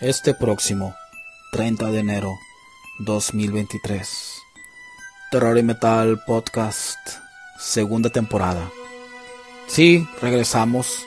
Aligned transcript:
este 0.00 0.34
próximo 0.34 0.94
30 1.52 1.90
de 1.90 2.00
enero 2.00 2.38
2023. 2.98 4.42
Terror 5.30 5.56
y 5.56 5.62
Metal 5.62 6.22
Podcast, 6.26 6.98
segunda 7.58 8.10
temporada. 8.10 8.70
Sí, 9.66 10.06
regresamos. 10.20 11.06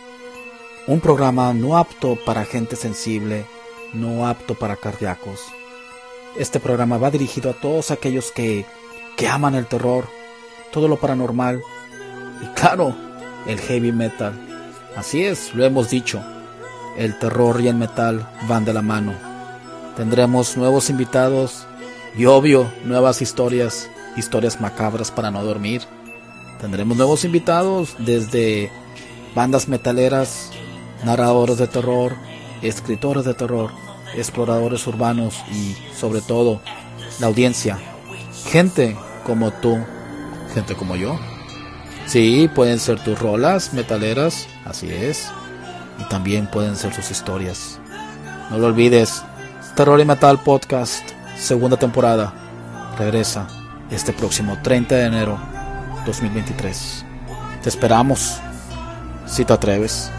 Un 0.88 1.02
programa 1.02 1.54
no 1.54 1.78
apto 1.78 2.18
para 2.26 2.46
gente 2.46 2.76
sensible, 2.76 3.46
no 3.94 4.28
apto 4.28 4.56
para 4.56 4.76
cardíacos. 4.76 5.40
Este 6.36 6.60
programa 6.60 6.98
va 6.98 7.12
dirigido 7.12 7.52
a 7.52 7.54
todos 7.54 7.92
aquellos 7.92 8.32
que, 8.32 8.66
que 9.18 9.28
aman 9.28 9.54
el 9.54 9.68
terror, 9.68 10.08
todo 10.72 10.88
lo 10.88 11.00
paranormal 11.00 11.62
y 12.42 12.48
claro, 12.60 12.96
el 13.46 13.60
heavy 13.60 13.92
metal. 13.92 14.34
Así 14.96 15.24
es, 15.24 15.54
lo 15.54 15.64
hemos 15.64 15.92
dicho 15.92 16.24
el 17.00 17.18
terror 17.18 17.62
y 17.62 17.70
el 17.70 17.76
metal 17.76 18.28
van 18.48 18.66
de 18.66 18.74
la 18.74 18.82
mano. 18.82 19.14
Tendremos 19.96 20.58
nuevos 20.58 20.90
invitados 20.90 21.66
y 22.18 22.26
obvio 22.26 22.70
nuevas 22.84 23.22
historias, 23.22 23.90
historias 24.18 24.60
macabras 24.60 25.10
para 25.10 25.32
no 25.32 25.42
dormir. 25.42 25.82
Tendremos 26.60 26.98
nuevos 26.98 27.24
invitados 27.24 27.96
desde 28.00 28.70
bandas 29.34 29.70
metaleras, 29.70 30.52
narradores 31.06 31.58
de 31.58 31.68
terror, 31.68 32.16
escritores 32.62 33.24
de 33.24 33.34
terror, 33.34 33.72
exploradores 34.14 34.86
urbanos 34.86 35.36
y 35.54 35.78
sobre 35.96 36.20
todo 36.20 36.60
la 37.22 37.28
audiencia. 37.28 37.80
Gente 38.48 38.98
como 39.26 39.52
tú, 39.52 39.78
gente 40.54 40.76
como 40.76 40.98
yo. 40.98 41.18
Sí, 42.08 42.50
pueden 42.54 42.80
ser 42.80 43.02
tus 43.02 43.18
rolas 43.18 43.74
metaleras, 43.74 44.48
así 44.66 44.90
es 44.90 45.32
también 46.06 46.48
pueden 46.48 46.76
ser 46.76 46.94
sus 46.94 47.12
historias. 47.12 47.80
No 48.50 48.58
lo 48.58 48.68
olvides, 48.68 49.24
Terror 49.76 50.00
y 50.00 50.06
Metal 50.06 50.40
Podcast, 50.40 51.04
segunda 51.38 51.78
temporada, 51.78 52.34
regresa 52.98 53.48
este 53.92 54.14
próximo 54.14 54.58
30 54.62 54.96
de 54.96 55.06
enero 55.06 55.40
2023. 56.06 57.06
Te 57.64 57.70
esperamos, 57.70 58.40
si 59.26 59.46
te 59.46 59.54
atreves. 59.54 60.12